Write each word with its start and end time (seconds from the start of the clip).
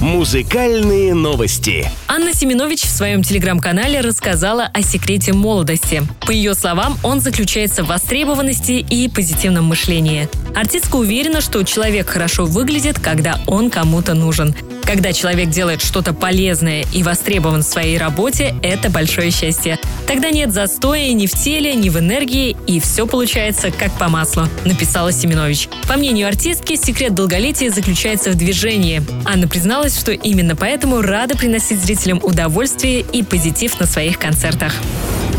Музыкальные 0.00 1.12
новости. 1.12 1.90
Анна 2.06 2.32
Семенович 2.32 2.82
в 2.82 2.88
своем 2.88 3.24
телеграм-канале 3.24 4.00
рассказала 4.00 4.70
о 4.72 4.80
секрете 4.80 5.32
молодости. 5.32 6.04
По 6.24 6.30
ее 6.30 6.54
словам, 6.54 6.96
он 7.02 7.20
заключается 7.20 7.82
в 7.82 7.88
востребованности 7.88 8.86
и 8.88 9.08
позитивном 9.08 9.64
мышлении. 9.64 10.28
Артистка 10.54 10.96
уверена, 10.96 11.40
что 11.40 11.64
человек 11.64 12.08
хорошо 12.08 12.44
выглядит, 12.44 13.00
когда 13.00 13.40
он 13.48 13.70
кому-то 13.70 14.14
нужен. 14.14 14.54
Когда 14.88 15.12
человек 15.12 15.50
делает 15.50 15.82
что-то 15.82 16.14
полезное 16.14 16.82
и 16.94 17.02
востребован 17.02 17.60
в 17.60 17.66
своей 17.66 17.98
работе, 17.98 18.54
это 18.62 18.88
большое 18.88 19.30
счастье. 19.30 19.78
Тогда 20.06 20.30
нет 20.30 20.54
застоя 20.54 21.12
ни 21.12 21.26
в 21.26 21.32
теле, 21.32 21.74
ни 21.74 21.90
в 21.90 21.98
энергии, 21.98 22.56
и 22.66 22.80
все 22.80 23.06
получается 23.06 23.70
как 23.70 23.92
по 23.98 24.08
маслу, 24.08 24.44
написала 24.64 25.12
Семенович. 25.12 25.68
По 25.86 25.98
мнению 25.98 26.26
артистки, 26.26 26.76
секрет 26.76 27.14
долголетия 27.14 27.70
заключается 27.70 28.30
в 28.30 28.36
движении. 28.36 29.02
Анна 29.26 29.46
призналась, 29.46 29.94
что 30.00 30.12
именно 30.12 30.56
поэтому 30.56 31.02
рада 31.02 31.36
приносить 31.36 31.82
зрителям 31.82 32.20
удовольствие 32.22 33.04
и 33.12 33.22
позитив 33.22 33.78
на 33.78 33.84
своих 33.84 34.18
концертах. 34.18 34.72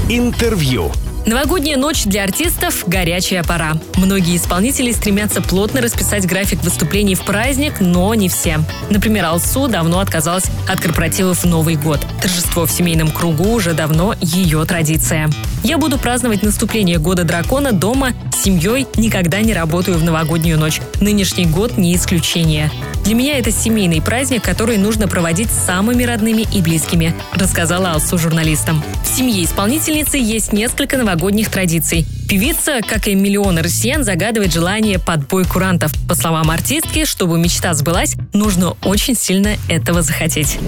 Интервью. 0.09 0.91
Новогодняя 1.25 1.77
ночь 1.77 2.05
для 2.05 2.23
артистов– 2.23 2.83
горячая 2.87 3.43
пора. 3.43 3.73
Многие 3.97 4.37
исполнители 4.37 4.91
стремятся 4.91 5.41
плотно 5.41 5.81
расписать 5.81 6.25
график 6.25 6.63
выступлений 6.63 7.15
в 7.15 7.21
праздник, 7.21 7.75
но 7.79 8.13
не 8.15 8.29
все. 8.29 8.59
Например, 8.89 9.25
Алсу 9.25 9.67
давно 9.67 9.99
отказалась 9.99 10.45
от 10.67 10.79
корпоративов 10.79 11.43
Новый 11.43 11.75
год. 11.75 11.99
Торжество 12.21 12.65
в 12.65 12.71
семейном 12.71 13.09
кругу 13.09 13.51
уже 13.51 13.73
давно 13.73 14.15
ее 14.21 14.63
традиция. 14.65 15.29
Я 15.63 15.77
буду 15.77 15.99
праздновать 15.99 16.41
наступление 16.41 16.97
года 16.97 17.23
дракона 17.23 17.73
дома 17.73 18.13
семьей, 18.39 18.87
никогда 18.95 19.41
не 19.41 19.53
работаю 19.53 19.97
в 19.97 20.03
новогоднюю 20.03 20.57
ночь. 20.57 20.81
Нынешний 21.01 21.45
год 21.45 21.77
не 21.77 21.95
исключение. 21.95 22.71
Для 23.03 23.15
меня 23.15 23.37
это 23.37 23.51
семейный 23.51 24.01
праздник, 24.01 24.43
который 24.43 24.77
нужно 24.77 25.07
проводить 25.07 25.49
с 25.49 25.65
самыми 25.65 26.03
родными 26.03 26.47
и 26.53 26.61
близкими, 26.61 27.13
рассказала 27.33 27.91
Алсу 27.91 28.17
журналистам. 28.17 28.83
В 29.03 29.07
семье 29.07 29.43
исполнительницы 29.43 30.17
есть 30.17 30.53
несколько 30.53 30.97
новогодних 30.97 31.49
традиций. 31.49 32.05
Певица, 32.29 32.81
как 32.87 33.07
и 33.07 33.15
миллионы 33.15 33.61
россиян, 33.61 34.03
загадывает 34.03 34.53
желание 34.53 34.99
под 34.99 35.27
бой 35.27 35.45
курантов. 35.45 35.91
По 36.07 36.15
словам 36.15 36.51
артистки, 36.51 37.05
чтобы 37.05 37.37
мечта 37.39 37.73
сбылась, 37.73 38.15
нужно 38.33 38.75
очень 38.83 39.15
сильно 39.15 39.57
этого 39.67 40.01
захотеть. 40.01 40.59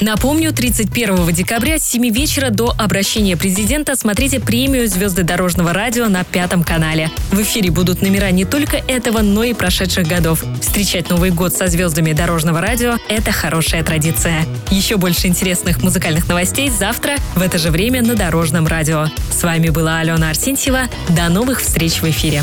Напомню, 0.00 0.52
31 0.52 1.32
декабря 1.32 1.78
с 1.78 1.84
7 1.84 2.10
вечера 2.10 2.50
до 2.50 2.74
обращения 2.76 3.36
президента 3.36 3.94
смотрите 3.96 4.40
премию 4.40 4.88
«Звезды 4.88 5.22
дорожного 5.22 5.72
радио» 5.72 6.08
на 6.08 6.24
Пятом 6.24 6.64
канале. 6.64 7.10
В 7.30 7.40
эфире 7.42 7.70
будут 7.70 8.02
номера 8.02 8.30
не 8.30 8.44
только 8.44 8.76
этого, 8.76 9.20
но 9.20 9.44
и 9.44 9.54
прошедших 9.54 10.06
годов. 10.06 10.44
Встречать 10.60 11.10
Новый 11.10 11.30
год 11.30 11.54
со 11.54 11.68
звездами 11.68 12.12
дорожного 12.12 12.60
радио– 12.60 12.96
это 13.08 13.32
хорошая 13.32 13.82
традиция. 13.82 14.44
Еще 14.70 14.96
больше 14.96 15.28
интересных 15.28 15.82
музыкальных 15.82 16.28
новостей 16.28 16.70
завтра 16.70 17.16
в 17.34 17.42
это 17.42 17.58
же 17.58 17.70
время 17.70 18.02
на 18.02 18.14
Дорожном 18.14 18.66
радио. 18.66 19.06
С 19.30 19.42
вами 19.42 19.68
была 19.68 19.98
Алена 19.98 20.30
Арсентьева. 20.30 20.88
До 21.10 21.28
новых 21.28 21.60
встреч 21.60 22.02
в 22.02 22.04
эфире. 22.04 22.42